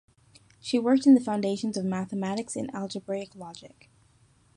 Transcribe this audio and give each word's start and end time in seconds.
She 0.59 0.79
worked 0.79 1.05
in 1.05 1.13
the 1.13 1.19
foundations 1.21 1.77
of 1.77 1.85
mathematics 1.85 2.55
and 2.55 2.73
algebraic 2.73 3.35
logic. 3.35 3.91